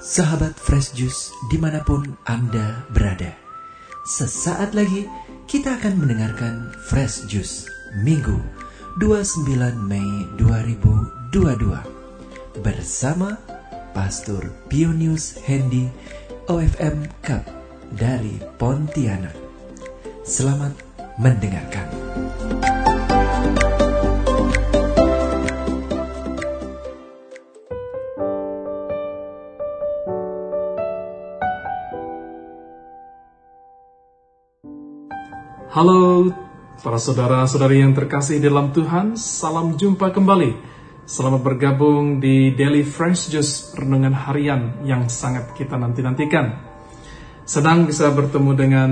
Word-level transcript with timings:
sahabat 0.00 0.56
Fresh 0.56 0.96
Juice 0.96 1.28
di 1.52 1.60
mana 1.60 1.84
pun 1.84 2.16
Anda 2.24 2.88
berada. 2.88 3.36
Sesaat 4.08 4.72
lagi 4.72 5.04
kita 5.44 5.76
akan 5.76 6.00
mendengarkan 6.00 6.72
Fresh 6.88 7.28
Juice 7.28 7.68
Minggu 8.00 8.40
29 8.96 9.44
Mei 9.76 10.24
2022 10.40 12.64
bersama 12.64 13.36
Pastor 13.92 14.48
Pionius 14.72 15.36
Hendy 15.44 15.92
OFM 16.48 17.04
Cup 17.20 17.44
dari 17.92 18.40
Pontianak. 18.56 19.36
Selamat 20.24 20.72
mendengarkan. 21.20 22.79
Halo 35.70 36.26
para 36.82 36.98
saudara-saudari 36.98 37.78
yang 37.78 37.94
terkasih 37.94 38.42
dalam 38.42 38.74
Tuhan, 38.74 39.14
salam 39.14 39.78
jumpa 39.78 40.10
kembali. 40.10 40.58
Selamat 41.06 41.46
bergabung 41.46 42.18
di 42.18 42.50
Daily 42.58 42.82
Fresh 42.82 43.30
Juice 43.30 43.78
Renungan 43.78 44.10
Harian 44.10 44.82
yang 44.82 45.06
sangat 45.06 45.54
kita 45.54 45.78
nanti-nantikan. 45.78 46.58
Sedang 47.46 47.86
bisa 47.86 48.10
bertemu 48.10 48.50
dengan 48.58 48.90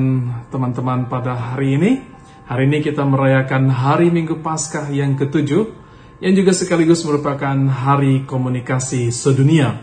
teman-teman 0.54 1.10
pada 1.10 1.34
hari 1.34 1.82
ini. 1.82 1.98
Hari 2.46 2.70
ini 2.70 2.78
kita 2.78 3.02
merayakan 3.02 3.74
Hari 3.74 4.14
Minggu 4.14 4.38
Paskah 4.38 4.86
yang 4.94 5.18
ketujuh, 5.18 5.74
yang 6.22 6.34
juga 6.38 6.54
sekaligus 6.54 7.02
merupakan 7.02 7.58
Hari 7.58 8.22
Komunikasi 8.22 9.10
Sedunia. 9.10 9.82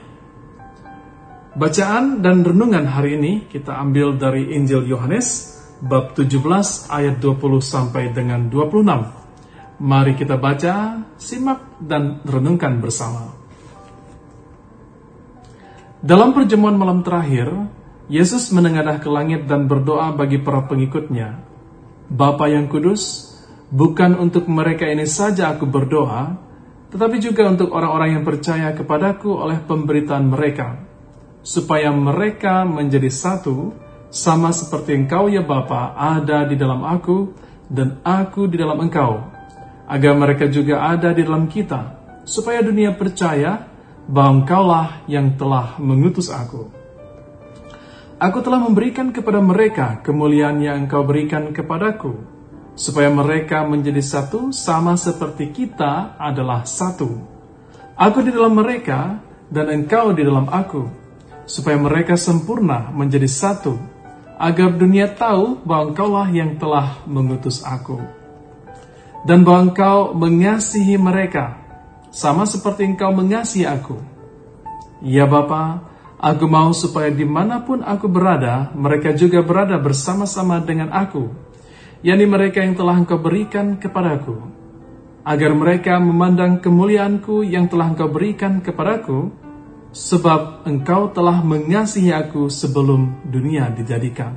Bacaan 1.59 2.23
dan 2.23 2.39
renungan 2.39 2.87
hari 2.87 3.19
ini 3.19 3.51
kita 3.51 3.83
ambil 3.83 4.15
dari 4.15 4.55
Injil 4.55 4.87
Yohanes 4.87 5.54
bab 5.83 6.15
17 6.15 6.91
ayat 6.91 7.15
20 7.19 7.59
sampai 7.59 8.15
dengan 8.15 8.47
26. 8.47 9.81
Mari 9.81 10.13
kita 10.15 10.39
baca, 10.39 11.03
simak 11.19 11.79
dan 11.83 12.23
renungkan 12.23 12.79
bersama. 12.79 13.35
Dalam 15.99 16.31
perjamuan 16.31 16.77
malam 16.79 17.01
terakhir, 17.03 17.49
Yesus 18.05 18.53
menengadah 18.53 19.01
ke 19.01 19.09
langit 19.09 19.49
dan 19.49 19.65
berdoa 19.65 20.13
bagi 20.13 20.37
para 20.37 20.63
pengikutnya. 20.69 21.41
Bapa 22.05 22.45
yang 22.45 22.69
kudus, 22.69 23.33
bukan 23.73 24.13
untuk 24.15 24.45
mereka 24.45 24.85
ini 24.85 25.09
saja 25.09 25.49
aku 25.49 25.65
berdoa, 25.65 26.37
tetapi 26.93 27.17
juga 27.17 27.49
untuk 27.49 27.73
orang-orang 27.73 28.21
yang 28.21 28.23
percaya 28.23 28.71
kepadaku 28.77 29.33
oleh 29.33 29.57
pemberitaan 29.65 30.29
mereka, 30.29 30.85
supaya 31.41 31.89
mereka 31.89 32.61
menjadi 32.63 33.09
satu, 33.09 33.84
sama 34.15 34.55
seperti 34.55 34.95
engkau 34.95 35.27
ya 35.27 35.43
Bapa 35.43 35.91
ada 35.91 36.47
di 36.47 36.55
dalam 36.55 36.87
aku 36.87 37.35
dan 37.67 37.99
aku 37.99 38.47
di 38.47 38.55
dalam 38.55 38.79
engkau, 38.79 39.27
agar 39.91 40.13
mereka 40.15 40.47
juga 40.47 40.87
ada 40.87 41.11
di 41.11 41.19
dalam 41.19 41.51
kita, 41.51 41.99
supaya 42.23 42.63
dunia 42.63 42.95
percaya 42.95 43.67
bahwa 44.07 44.39
engkaulah 44.39 44.87
yang 45.11 45.35
telah 45.35 45.75
mengutus 45.83 46.31
aku. 46.31 46.71
Aku 48.15 48.39
telah 48.39 48.63
memberikan 48.63 49.11
kepada 49.11 49.43
mereka 49.43 49.99
kemuliaan 49.99 50.63
yang 50.63 50.87
engkau 50.87 51.03
berikan 51.03 51.51
kepadaku, 51.51 52.15
supaya 52.79 53.11
mereka 53.11 53.67
menjadi 53.67 53.99
satu 53.99 54.55
sama 54.55 54.95
seperti 54.95 55.51
kita 55.51 56.15
adalah 56.15 56.63
satu. 56.63 57.11
Aku 57.99 58.23
di 58.23 58.31
dalam 58.31 58.55
mereka 58.55 59.19
dan 59.51 59.67
engkau 59.67 60.15
di 60.15 60.23
dalam 60.23 60.47
aku, 60.47 60.87
supaya 61.43 61.75
mereka 61.75 62.15
sempurna 62.15 62.95
menjadi 62.95 63.27
satu, 63.27 63.94
agar 64.35 64.75
dunia 64.75 65.07
tahu 65.07 65.63
bahwa 65.63 65.91
engkaulah 65.91 66.27
yang 66.31 66.59
telah 66.59 66.99
mengutus 67.07 67.63
aku. 67.63 67.99
Dan 69.25 69.41
bahwa 69.41 69.73
engkau 69.73 70.13
mengasihi 70.13 71.01
mereka, 71.01 71.57
sama 72.13 72.45
seperti 72.45 72.85
engkau 72.85 73.09
mengasihi 73.09 73.65
aku. 73.65 73.97
Ya 75.01 75.25
Bapa, 75.25 75.81
aku 76.21 76.45
mau 76.45 76.71
supaya 76.71 77.09
di 77.09 77.25
mana 77.25 77.63
pun 77.65 77.81
aku 77.81 78.05
berada, 78.05 78.69
mereka 78.77 79.17
juga 79.17 79.41
berada 79.41 79.81
bersama-sama 79.81 80.61
dengan 80.61 80.93
aku, 80.93 81.33
yakni 82.05 82.29
mereka 82.29 82.61
yang 82.61 82.77
telah 82.77 83.01
engkau 83.01 83.17
berikan 83.17 83.81
kepadaku, 83.81 84.37
agar 85.25 85.51
mereka 85.57 85.97
memandang 85.97 86.61
kemuliaanku 86.61 87.41
yang 87.41 87.65
telah 87.65 87.97
engkau 87.97 88.07
berikan 88.13 88.61
kepadaku, 88.61 89.33
sebab 89.95 90.67
engkau 90.67 91.07
telah 91.15 91.39
mengasihi 91.39 92.11
aku 92.11 92.51
sebelum 92.51 93.23
dunia 93.31 93.71
dijadikan. 93.71 94.35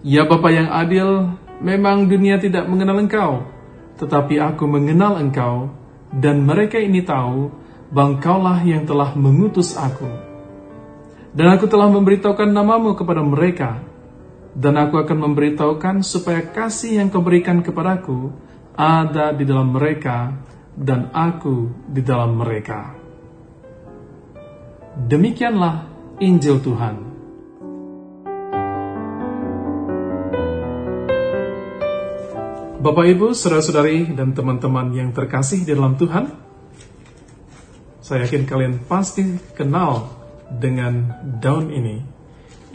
Ya 0.00 0.24
Bapa 0.24 0.48
yang 0.48 0.72
adil, 0.72 1.36
memang 1.60 2.08
dunia 2.08 2.40
tidak 2.40 2.64
mengenal 2.72 3.04
engkau, 3.04 3.44
tetapi 4.00 4.40
aku 4.40 4.64
mengenal 4.64 5.20
engkau, 5.20 5.76
dan 6.08 6.40
mereka 6.40 6.80
ini 6.80 7.04
tahu 7.04 7.52
bahwa 7.92 8.16
engkaulah 8.16 8.58
yang 8.64 8.88
telah 8.88 9.12
mengutus 9.12 9.76
aku. 9.76 10.08
Dan 11.36 11.52
aku 11.52 11.68
telah 11.68 11.92
memberitahukan 11.92 12.48
namamu 12.48 12.96
kepada 12.96 13.20
mereka, 13.20 13.84
dan 14.56 14.80
aku 14.80 15.04
akan 15.04 15.18
memberitahukan 15.28 16.00
supaya 16.00 16.40
kasih 16.48 16.96
yang 16.96 17.12
kau 17.12 17.20
berikan 17.20 17.60
kepadaku 17.60 18.32
ada 18.72 19.36
di 19.36 19.44
dalam 19.44 19.68
mereka, 19.68 20.32
dan 20.72 21.12
aku 21.12 21.68
di 21.92 22.00
dalam 22.00 22.40
mereka. 22.40 23.01
Demikianlah 24.92 25.88
Injil 26.20 26.60
Tuhan. 26.60 26.96
Bapak 32.76 33.04
Ibu, 33.08 33.32
saudara-saudari, 33.32 34.12
dan 34.12 34.36
teman-teman 34.36 34.92
yang 34.92 35.08
terkasih 35.16 35.64
di 35.64 35.72
dalam 35.72 35.96
Tuhan, 35.96 36.28
saya 38.04 38.28
yakin 38.28 38.44
kalian 38.44 38.74
pasti 38.84 39.24
kenal 39.56 40.12
dengan 40.52 41.24
daun 41.40 41.72
ini. 41.72 41.96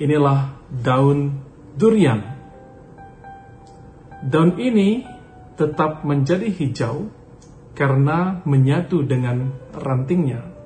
Inilah 0.01 0.57
daun 0.73 1.37
durian. 1.77 2.25
Daun 4.25 4.57
ini 4.57 5.05
tetap 5.53 6.01
menjadi 6.01 6.49
hijau 6.49 7.13
karena 7.77 8.41
menyatu 8.41 9.05
dengan 9.05 9.53
rantingnya. 9.69 10.56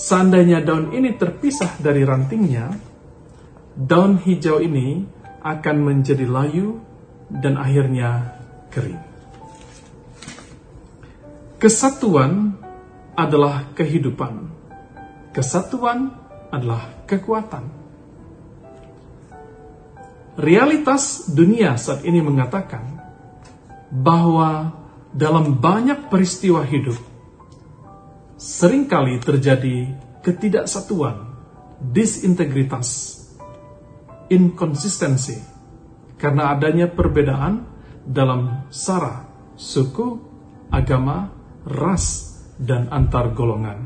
Seandainya 0.00 0.64
daun 0.64 0.96
ini 0.96 1.12
terpisah 1.12 1.76
dari 1.76 2.08
rantingnya, 2.08 2.72
daun 3.76 4.16
hijau 4.16 4.56
ini 4.64 5.04
akan 5.44 5.76
menjadi 5.76 6.24
layu 6.24 6.80
dan 7.28 7.60
akhirnya 7.60 8.32
kering. 8.72 8.96
Kesatuan 11.60 12.56
adalah 13.12 13.76
kehidupan. 13.76 14.48
Kesatuan 15.36 16.16
adalah 16.48 17.04
kekuatan. 17.04 17.68
Realitas 20.40 21.28
dunia 21.28 21.76
saat 21.76 22.08
ini 22.08 22.24
mengatakan 22.24 22.96
bahwa 23.92 24.72
dalam 25.12 25.60
banyak 25.60 26.08
peristiwa 26.08 26.64
hidup 26.64 27.09
sering 28.40 28.88
kali 28.88 29.20
terjadi 29.20 29.92
ketidaksatuan, 30.24 31.28
disintegritas, 31.76 33.20
inkonsistensi 34.32 35.36
karena 36.16 36.56
adanya 36.56 36.88
perbedaan 36.88 37.68
dalam 38.08 38.64
sara, 38.72 39.28
suku, 39.60 40.16
agama, 40.72 41.28
ras, 41.68 42.32
dan 42.56 42.88
antar 42.88 43.36
golongan. 43.36 43.84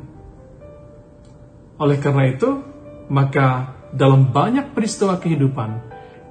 Oleh 1.83 1.99
karena 1.99 2.31
itu, 2.31 2.63
maka 3.11 3.75
dalam 3.91 4.31
banyak 4.31 4.71
peristiwa 4.71 5.19
kehidupan, 5.19 5.83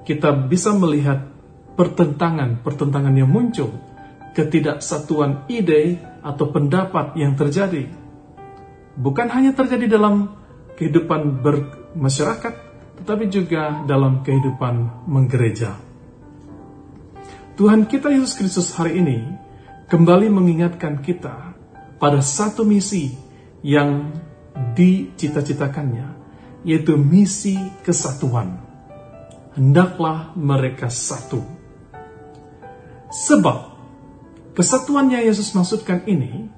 kita 0.08 0.32
bisa 0.48 0.72
melihat 0.72 1.28
pertentangan-pertentangan 1.76 3.12
yang 3.12 3.28
muncul, 3.28 3.68
ketidaksatuan 4.32 5.44
ide 5.52 6.00
atau 6.24 6.48
pendapat 6.48 7.20
yang 7.20 7.36
terjadi. 7.36 8.03
Bukan 8.94 9.26
hanya 9.34 9.50
terjadi 9.50 9.98
dalam 9.98 10.30
kehidupan 10.78 11.42
bermasyarakat, 11.42 12.54
tetapi 13.02 13.24
juga 13.26 13.82
dalam 13.90 14.22
kehidupan 14.22 15.06
menggereja. 15.10 15.74
Tuhan 17.54 17.86
kita 17.86 18.10
Yesus 18.10 18.34
Kristus 18.34 18.74
hari 18.74 18.98
ini 18.98 19.18
kembali 19.86 20.26
mengingatkan 20.30 20.98
kita 21.02 21.54
pada 21.98 22.18
satu 22.22 22.66
misi 22.66 23.14
yang 23.62 24.10
dicita-citakannya, 24.74 26.08
yaitu 26.66 26.98
misi 26.98 27.58
kesatuan. 27.86 28.58
Hendaklah 29.54 30.34
mereka 30.34 30.90
satu. 30.90 31.42
Sebab 33.14 33.78
kesatuan 34.58 35.14
yang 35.14 35.22
Yesus 35.22 35.54
maksudkan 35.54 36.02
ini 36.10 36.50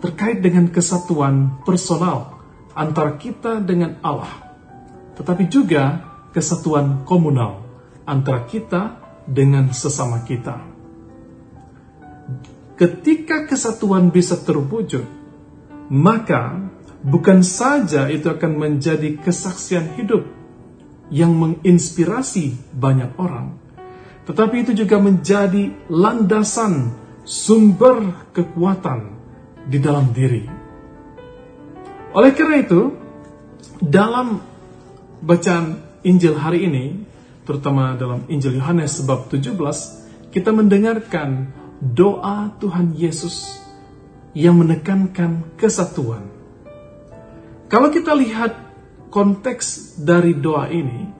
terkait 0.00 0.44
dengan 0.44 0.68
kesatuan 0.68 1.62
personal 1.64 2.36
antara 2.76 3.16
kita 3.16 3.64
dengan 3.64 3.96
Allah, 4.04 4.52
tetapi 5.16 5.48
juga 5.48 6.04
kesatuan 6.36 7.08
komunal 7.08 7.64
antara 8.04 8.44
kita 8.44 9.00
dengan 9.24 9.72
sesama 9.72 10.20
kita. 10.22 10.60
Ketika 12.76 13.48
kesatuan 13.48 14.12
bisa 14.12 14.36
terwujud, 14.36 15.08
maka 15.88 16.60
bukan 17.00 17.40
saja 17.40 18.12
itu 18.12 18.28
akan 18.28 18.52
menjadi 18.52 19.16
kesaksian 19.16 19.96
hidup 19.96 20.28
yang 21.08 21.32
menginspirasi 21.32 22.76
banyak 22.76 23.16
orang, 23.16 23.56
tetapi 24.28 24.68
itu 24.68 24.84
juga 24.84 25.00
menjadi 25.00 25.72
landasan 25.88 26.92
sumber 27.24 28.28
kekuatan 28.36 29.15
di 29.66 29.78
dalam 29.82 30.14
diri. 30.14 30.46
Oleh 32.14 32.32
karena 32.32 32.62
itu, 32.62 32.80
dalam 33.82 34.40
bacaan 35.20 35.82
Injil 36.06 36.38
hari 36.38 36.64
ini, 36.70 37.02
terutama 37.42 37.98
dalam 37.98 38.24
Injil 38.30 38.56
Yohanes 38.56 39.02
sebab 39.02 39.28
17, 39.28 40.32
kita 40.32 40.54
mendengarkan 40.54 41.50
doa 41.82 42.56
Tuhan 42.62 42.94
Yesus 42.96 43.60
yang 44.32 44.56
menekankan 44.62 45.56
kesatuan. 45.58 46.24
Kalau 47.66 47.90
kita 47.90 48.14
lihat 48.14 48.54
konteks 49.10 49.98
dari 49.98 50.36
doa 50.36 50.70
ini, 50.70 51.10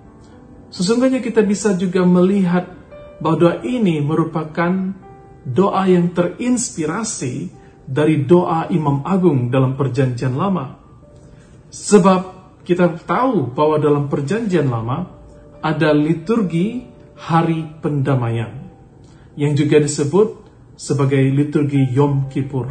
sesungguhnya 0.70 1.18
kita 1.20 1.42
bisa 1.42 1.74
juga 1.74 2.06
melihat 2.06 2.70
bahwa 3.18 3.36
doa 3.36 3.56
ini 3.64 3.98
merupakan 4.04 4.94
doa 5.42 5.82
yang 5.88 6.12
terinspirasi 6.12 7.65
dari 7.86 8.26
doa 8.26 8.66
Imam 8.74 9.06
Agung 9.06 9.46
dalam 9.48 9.78
Perjanjian 9.78 10.34
Lama. 10.34 10.74
Sebab 11.70 12.20
kita 12.66 12.98
tahu 13.06 13.54
bahwa 13.54 13.78
dalam 13.78 14.10
Perjanjian 14.10 14.66
Lama 14.66 15.06
ada 15.62 15.94
liturgi 15.94 16.82
hari 17.16 17.64
pendamaian 17.78 18.66
yang 19.38 19.54
juga 19.54 19.78
disebut 19.78 20.44
sebagai 20.74 21.22
liturgi 21.30 21.94
Yom 21.94 22.28
Kippur. 22.28 22.68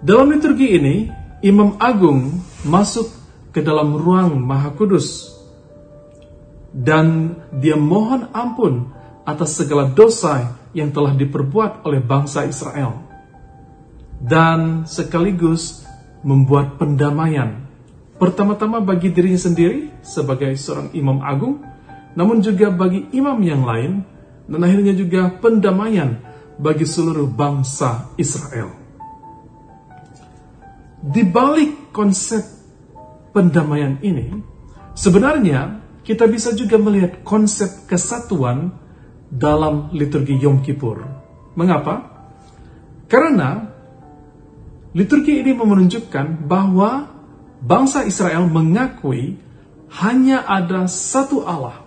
Dalam 0.00 0.32
liturgi 0.32 0.80
ini, 0.80 0.96
Imam 1.44 1.76
Agung 1.76 2.40
masuk 2.64 3.10
ke 3.52 3.60
dalam 3.60 3.98
ruang 3.98 4.40
Maha 4.40 4.72
Kudus 4.72 5.28
dan 6.70 7.34
dia 7.50 7.74
mohon 7.74 8.30
ampun 8.30 8.94
atas 9.26 9.58
segala 9.58 9.90
dosa 9.90 10.54
yang 10.70 10.94
telah 10.94 11.12
diperbuat 11.18 11.82
oleh 11.82 11.98
bangsa 11.98 12.46
Israel 12.46 13.09
dan 14.20 14.84
sekaligus 14.84 15.84
membuat 16.20 16.76
pendamaian 16.76 17.64
pertama-tama 18.20 18.84
bagi 18.84 19.08
dirinya 19.08 19.40
sendiri 19.40 20.04
sebagai 20.04 20.52
seorang 20.60 20.92
imam 20.92 21.24
agung 21.24 21.64
namun 22.12 22.44
juga 22.44 22.68
bagi 22.68 23.08
imam 23.16 23.40
yang 23.40 23.64
lain 23.64 23.92
dan 24.50 24.60
akhirnya 24.60 24.92
juga 24.92 25.32
pendamaian 25.40 26.20
bagi 26.60 26.84
seluruh 26.84 27.26
bangsa 27.32 28.12
Israel 28.20 28.76
di 31.00 31.24
balik 31.24 31.96
konsep 31.96 32.44
pendamaian 33.32 33.96
ini 34.04 34.36
sebenarnya 34.92 35.80
kita 36.04 36.26
bisa 36.26 36.52
juga 36.58 36.74
melihat 36.76 37.22
konsep 37.24 37.86
kesatuan 37.86 38.74
dalam 39.30 39.94
liturgi 39.94 40.42
Yom 40.42 40.58
Kippur. 40.58 41.06
Mengapa? 41.54 42.26
Karena 43.06 43.69
liturgi 44.96 45.42
ini 45.42 45.52
menunjukkan 45.54 46.46
bahwa 46.46 47.10
bangsa 47.62 48.04
Israel 48.08 48.46
mengakui 48.50 49.38
hanya 50.00 50.46
ada 50.46 50.86
satu 50.86 51.46
Allah. 51.46 51.82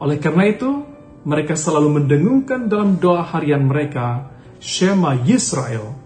Oleh 0.00 0.18
karena 0.20 0.48
itu, 0.48 0.84
mereka 1.24 1.56
selalu 1.56 2.00
mendengungkan 2.00 2.68
dalam 2.68 3.00
doa 3.00 3.24
harian 3.24 3.64
mereka, 3.64 4.28
Shema 4.60 5.16
Yisrael, 5.16 5.96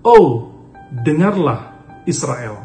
Oh, 0.00 0.48
dengarlah 0.90 1.76
Israel. 2.08 2.56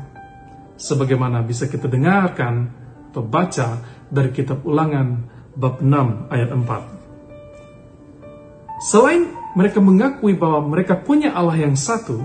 Sebagaimana 0.80 1.44
bisa 1.44 1.68
kita 1.68 1.92
dengarkan 1.92 2.72
atau 3.12 3.24
baca 3.24 3.80
dari 4.08 4.32
kitab 4.32 4.64
ulangan 4.64 5.36
bab 5.56 5.80
6 5.80 6.32
ayat 6.32 6.52
4. 6.52 8.84
Selain 8.84 9.32
mereka 9.56 9.80
mengakui 9.80 10.36
bahwa 10.36 10.68
mereka 10.68 11.00
punya 11.00 11.32
Allah 11.32 11.56
yang 11.56 11.80
satu, 11.80 12.20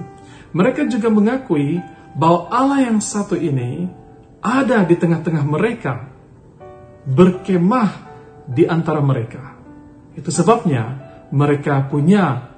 mereka 0.50 0.86
juga 0.86 1.08
mengakui 1.10 1.78
bahwa 2.14 2.50
Allah 2.50 2.90
yang 2.90 2.98
satu 2.98 3.38
ini 3.38 3.86
ada 4.40 4.82
di 4.82 4.94
tengah-tengah 4.96 5.44
mereka, 5.46 6.10
berkemah 7.06 7.90
di 8.48 8.66
antara 8.66 8.98
mereka. 9.04 9.54
Itu 10.16 10.32
sebabnya 10.34 10.98
mereka 11.30 11.86
punya 11.86 12.50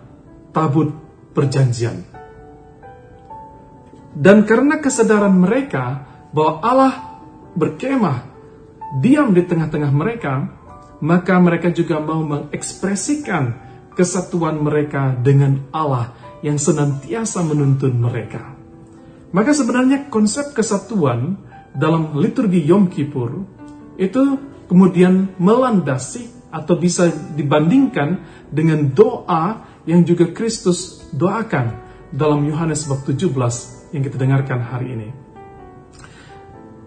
tabut 0.55 0.95
perjanjian. 1.37 2.09
Dan 4.13 4.45
karena 4.45 4.81
kesadaran 4.81 5.33
mereka 5.33 6.05
bahwa 6.33 6.61
Allah 6.65 6.95
berkemah 7.57 8.29
diam 9.01 9.33
di 9.33 9.45
tengah-tengah 9.45 9.93
mereka, 9.93 10.49
maka 11.01 11.35
mereka 11.41 11.73
juga 11.73 12.01
mau 12.01 12.21
mengekspresikan 12.25 13.57
kesatuan 13.93 14.61
mereka 14.61 15.13
dengan 15.17 15.69
Allah 15.73 16.13
yang 16.43 16.59
senantiasa 16.59 17.41
menuntun 17.47 17.97
mereka. 17.97 18.59
Maka 19.33 19.57
sebenarnya 19.57 20.13
konsep 20.13 20.53
kesatuan 20.53 21.41
dalam 21.73 22.21
liturgi 22.21 22.61
Yom 22.69 22.93
Kippur 22.93 23.49
itu 23.97 24.37
kemudian 24.69 25.33
melandasi 25.41 26.53
atau 26.53 26.77
bisa 26.77 27.09
dibandingkan 27.09 28.21
dengan 28.53 28.93
doa 28.93 29.65
yang 29.89 30.05
juga 30.05 30.29
Kristus 30.37 31.09
doakan 31.17 31.81
dalam 32.13 32.45
Yohanes 32.45 32.85
bab 32.85 33.09
17 33.09 33.33
yang 33.97 34.03
kita 34.05 34.17
dengarkan 34.21 34.61
hari 34.61 34.93
ini. 34.93 35.09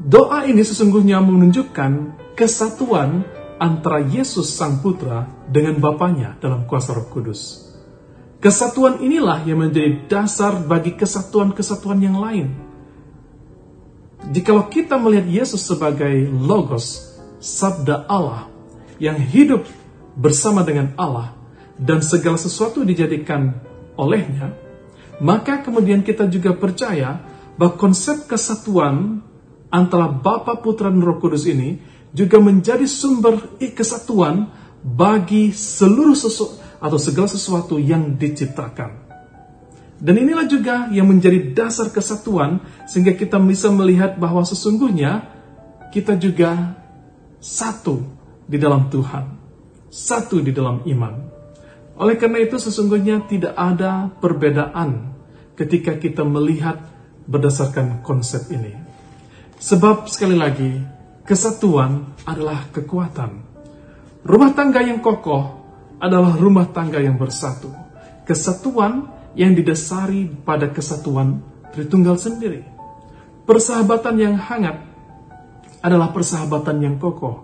Doa 0.05 0.45
ini 0.45 0.61
sesungguhnya 0.61 1.17
menunjukkan 1.17 1.91
kesatuan 2.37 3.25
antara 3.57 4.05
Yesus 4.05 4.53
Sang 4.53 4.85
Putra 4.85 5.25
dengan 5.49 5.81
Bapaknya 5.81 6.37
dalam 6.37 6.69
kuasa 6.69 6.93
Roh 6.93 7.09
Kudus. 7.09 7.64
Kesatuan 8.45 9.01
inilah 9.01 9.41
yang 9.41 9.57
menjadi 9.57 10.05
dasar 10.05 10.53
bagi 10.61 10.93
kesatuan-kesatuan 10.93 11.97
yang 11.97 12.21
lain. 12.21 12.53
Jikalau 14.29 14.69
kita 14.69 15.01
melihat 15.01 15.25
Yesus 15.25 15.65
sebagai 15.65 16.29
Logos, 16.29 17.17
Sabda 17.41 18.05
Allah, 18.05 18.45
yang 19.01 19.17
hidup 19.17 19.65
bersama 20.13 20.61
dengan 20.61 20.93
Allah, 20.93 21.33
dan 21.81 22.05
segala 22.05 22.37
sesuatu 22.37 22.85
dijadikan 22.85 23.65
olehnya, 23.97 24.53
maka 25.17 25.65
kemudian 25.65 26.05
kita 26.05 26.29
juga 26.29 26.53
percaya 26.53 27.25
bahwa 27.57 27.81
konsep 27.81 28.29
kesatuan 28.29 29.25
antara 29.73 30.05
Bapa, 30.05 30.61
Putra, 30.61 30.93
dan 30.93 31.01
Roh 31.01 31.17
Kudus 31.17 31.49
ini 31.49 31.81
juga 32.13 32.37
menjadi 32.37 32.85
sumber 32.85 33.57
kesatuan 33.57 34.53
bagi 34.85 35.49
seluruh 35.49 36.13
sesuatu 36.13 36.64
atau 36.79 36.99
segala 36.99 37.27
sesuatu 37.29 37.79
yang 37.81 38.15
diciptakan. 38.15 39.05
Dan 39.95 40.15
inilah 40.19 40.45
juga 40.45 40.91
yang 40.91 41.07
menjadi 41.07 41.55
dasar 41.55 41.87
kesatuan 41.89 42.59
sehingga 42.83 43.15
kita 43.15 43.39
bisa 43.39 43.71
melihat 43.71 44.19
bahwa 44.19 44.43
sesungguhnya 44.43 45.31
kita 45.95 46.19
juga 46.19 46.75
satu 47.39 48.03
di 48.43 48.59
dalam 48.59 48.91
Tuhan, 48.91 49.25
satu 49.87 50.43
di 50.43 50.51
dalam 50.51 50.83
iman. 50.83 51.13
Oleh 51.95 52.19
karena 52.19 52.43
itu 52.43 52.59
sesungguhnya 52.59 53.23
tidak 53.23 53.55
ada 53.55 54.11
perbedaan 54.19 55.15
ketika 55.55 55.95
kita 55.95 56.27
melihat 56.27 56.83
berdasarkan 57.23 58.03
konsep 58.03 58.51
ini. 58.51 58.75
Sebab 59.55 60.11
sekali 60.11 60.35
lagi, 60.35 60.83
kesatuan 61.23 62.13
adalah 62.27 62.67
kekuatan. 62.69 63.31
Rumah 64.27 64.51
tangga 64.51 64.83
yang 64.83 64.99
kokoh 64.99 65.64
adalah 66.05 66.37
rumah 66.37 66.69
tangga 66.69 67.01
yang 67.01 67.17
bersatu. 67.17 67.73
Kesatuan 68.29 69.09
yang 69.33 69.57
didasari 69.57 70.29
pada 70.45 70.69
kesatuan 70.69 71.41
Tritunggal 71.75 72.15
sendiri. 72.15 72.63
Persahabatan 73.43 74.15
yang 74.15 74.39
hangat 74.39 74.79
adalah 75.83 76.15
persahabatan 76.15 76.79
yang 76.79 76.95
kokoh. 76.95 77.43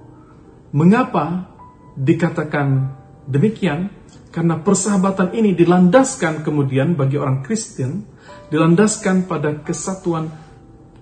Mengapa 0.71 1.51
dikatakan 1.99 2.95
demikian? 3.27 3.91
Karena 4.31 4.55
persahabatan 4.63 5.35
ini 5.35 5.51
dilandaskan 5.51 6.47
kemudian 6.47 6.95
bagi 6.95 7.19
orang 7.19 7.43
Kristen, 7.43 8.07
dilandaskan 8.47 9.27
pada 9.27 9.59
kesatuan 9.59 10.31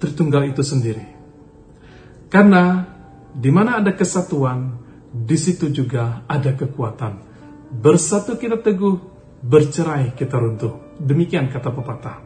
Tritunggal 0.02 0.50
itu 0.50 0.66
sendiri. 0.66 1.06
Karena 2.34 2.82
di 3.30 3.54
mana 3.54 3.78
ada 3.78 3.94
kesatuan, 3.94 4.74
di 5.14 5.38
situ 5.38 5.70
juga 5.70 6.26
ada 6.26 6.58
kekuatan. 6.58 7.29
Bersatu 7.70 8.34
kita 8.42 8.58
teguh, 8.58 8.98
bercerai 9.46 10.18
kita 10.18 10.42
runtuh. 10.42 10.98
Demikian 10.98 11.54
kata 11.54 11.70
pepatah. 11.70 12.18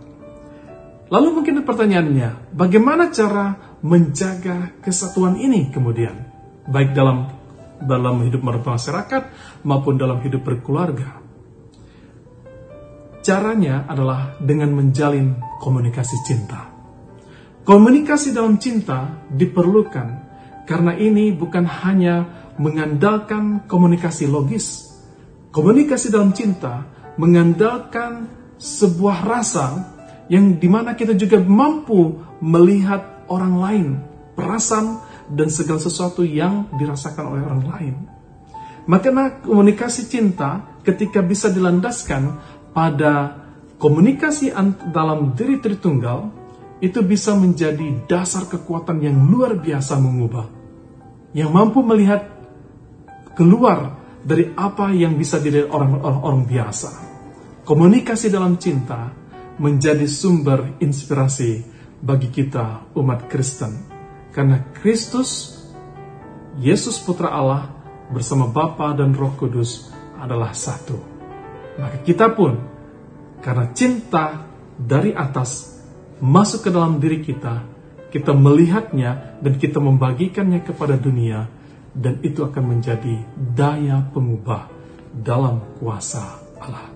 Lalu 1.12 1.30
mungkin 1.30 1.62
pertanyaannya, 1.68 2.56
bagaimana 2.56 3.12
cara 3.12 3.78
menjaga 3.84 4.72
kesatuan 4.80 5.36
ini 5.36 5.70
kemudian? 5.70 6.32
Baik 6.64 6.96
dalam 6.96 7.28
dalam 7.84 8.24
hidup 8.24 8.40
masyarakat 8.42 9.24
maupun 9.68 10.00
dalam 10.00 10.24
hidup 10.24 10.48
berkeluarga. 10.48 11.20
Caranya 13.24 13.84
adalah 13.88 14.40
dengan 14.40 14.72
menjalin 14.72 15.36
komunikasi 15.60 16.18
cinta. 16.24 16.72
Komunikasi 17.64 18.36
dalam 18.36 18.60
cinta 18.60 19.28
diperlukan 19.32 20.08
karena 20.68 20.96
ini 20.96 21.32
bukan 21.32 21.64
hanya 21.64 22.28
mengandalkan 22.60 23.64
komunikasi 23.68 24.28
logis. 24.28 24.93
Komunikasi 25.54 26.10
dalam 26.10 26.34
cinta 26.34 26.82
mengandalkan 27.22 28.26
sebuah 28.58 29.22
rasa 29.22 29.86
yang 30.26 30.58
di 30.58 30.66
mana 30.66 30.98
kita 30.98 31.14
juga 31.14 31.38
mampu 31.38 32.18
melihat 32.42 33.30
orang 33.30 33.54
lain, 33.62 33.88
perasaan 34.34 34.98
dan 35.30 35.54
segala 35.54 35.78
sesuatu 35.78 36.26
yang 36.26 36.74
dirasakan 36.74 37.38
oleh 37.38 37.44
orang 37.46 37.64
lain. 37.70 37.96
Makanya 38.90 39.46
komunikasi 39.46 40.10
cinta 40.10 40.82
ketika 40.82 41.22
bisa 41.22 41.54
dilandaskan 41.54 42.42
pada 42.74 43.38
komunikasi 43.78 44.52
dalam 44.90 45.38
diri 45.38 45.62
Tritunggal, 45.62 46.34
itu 46.82 47.00
bisa 47.06 47.38
menjadi 47.38 48.10
dasar 48.10 48.50
kekuatan 48.50 49.06
yang 49.06 49.16
luar 49.30 49.56
biasa 49.56 50.02
mengubah. 50.02 50.50
Yang 51.38 51.50
mampu 51.54 51.80
melihat 51.86 52.26
keluar 53.38 54.03
dari 54.24 54.56
apa 54.56 54.96
yang 54.96 55.20
bisa 55.20 55.38
dilihat 55.44 55.68
orang-orang 55.70 56.48
biasa. 56.48 56.92
Komunikasi 57.68 58.32
dalam 58.32 58.56
cinta 58.56 59.12
menjadi 59.60 60.08
sumber 60.08 60.80
inspirasi 60.80 61.64
bagi 62.00 62.32
kita 62.32 62.92
umat 62.96 63.28
Kristen. 63.28 63.92
Karena 64.34 64.74
Kristus, 64.76 65.60
Yesus 66.58 66.98
Putra 67.04 67.32
Allah 67.32 67.70
bersama 68.10 68.50
Bapa 68.50 68.96
dan 68.98 69.14
Roh 69.14 69.36
Kudus 69.38 69.92
adalah 70.18 70.56
satu. 70.56 70.98
Maka 71.80 72.02
kita 72.02 72.32
pun 72.34 72.58
karena 73.44 73.72
cinta 73.76 74.48
dari 74.80 75.12
atas 75.12 75.80
masuk 76.24 76.68
ke 76.68 76.70
dalam 76.72 76.98
diri 76.98 77.20
kita, 77.20 77.64
kita 78.10 78.32
melihatnya 78.32 79.40
dan 79.44 79.60
kita 79.60 79.84
membagikannya 79.84 80.64
kepada 80.64 80.96
dunia 80.96 81.48
dan 81.94 82.20
itu 82.26 82.42
akan 82.42 82.78
menjadi 82.78 83.22
daya 83.38 84.02
pengubah 84.10 84.70
dalam 85.14 85.62
kuasa 85.78 86.42
Allah. 86.58 86.90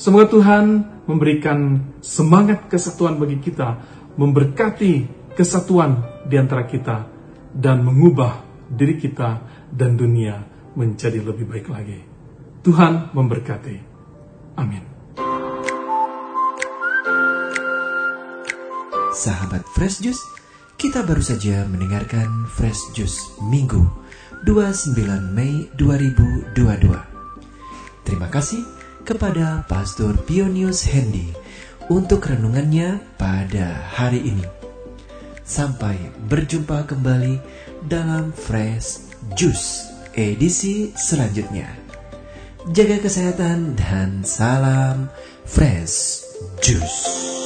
Semoga 0.00 0.32
Tuhan 0.32 0.64
memberikan 1.04 1.92
semangat 2.00 2.72
kesatuan 2.72 3.20
bagi 3.20 3.36
kita, 3.36 3.76
memberkati 4.16 4.92
kesatuan 5.36 6.24
di 6.24 6.40
antara 6.40 6.64
kita 6.64 7.04
dan 7.52 7.84
mengubah 7.84 8.40
diri 8.64 8.96
kita 8.96 9.44
dan 9.68 10.00
dunia 10.00 10.40
menjadi 10.72 11.20
lebih 11.20 11.44
baik 11.44 11.68
lagi. 11.68 12.00
Tuhan 12.64 13.12
memberkati. 13.12 13.76
Amin. 14.56 14.84
Sahabat 19.10 19.66
Fresh 19.76 20.00
Juice, 20.00 20.22
kita 20.80 21.04
baru 21.04 21.20
saja 21.20 21.68
mendengarkan 21.68 22.48
Fresh 22.48 22.96
Juice 22.96 23.36
Minggu 23.44 23.84
29 24.40 25.36
Mei 25.36 25.68
2022. 25.76 26.56
Terima 28.08 28.28
kasih 28.32 28.64
kepada 29.04 29.68
Pastor 29.68 30.16
Pionius 30.24 30.88
Hendy 30.88 31.28
untuk 31.92 32.24
renungannya 32.24 33.04
pada 33.20 33.84
hari 33.92 34.24
ini. 34.32 34.46
Sampai 35.44 35.98
berjumpa 36.24 36.88
kembali 36.88 37.36
dalam 37.84 38.32
Fresh 38.32 39.12
Juice 39.36 39.92
edisi 40.16 40.96
selanjutnya. 40.96 41.68
Jaga 42.72 42.96
kesehatan 42.96 43.76
dan 43.76 44.24
salam 44.24 45.12
Fresh 45.44 46.24
Juice. 46.64 47.39